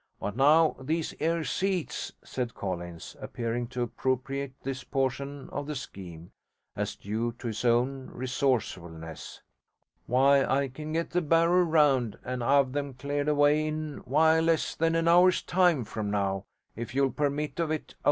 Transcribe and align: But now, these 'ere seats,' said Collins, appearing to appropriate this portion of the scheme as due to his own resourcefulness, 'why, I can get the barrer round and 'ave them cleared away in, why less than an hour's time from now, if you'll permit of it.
But 0.19 0.35
now, 0.35 0.77
these 0.81 1.13
'ere 1.19 1.43
seats,' 1.43 2.11
said 2.23 2.55
Collins, 2.55 3.15
appearing 3.19 3.67
to 3.67 3.83
appropriate 3.83 4.53
this 4.63 4.83
portion 4.83 5.47
of 5.51 5.67
the 5.67 5.75
scheme 5.75 6.31
as 6.75 6.95
due 6.95 7.33
to 7.33 7.45
his 7.45 7.63
own 7.63 8.07
resourcefulness, 8.09 9.43
'why, 10.07 10.43
I 10.43 10.69
can 10.69 10.93
get 10.93 11.11
the 11.11 11.21
barrer 11.21 11.63
round 11.63 12.17
and 12.25 12.41
'ave 12.41 12.71
them 12.71 12.95
cleared 12.95 13.27
away 13.27 13.67
in, 13.67 13.97
why 14.05 14.39
less 14.39 14.73
than 14.73 14.95
an 14.95 15.07
hour's 15.07 15.43
time 15.43 15.83
from 15.83 16.09
now, 16.09 16.45
if 16.75 16.95
you'll 16.95 17.11
permit 17.11 17.59
of 17.59 17.69
it. 17.69 17.93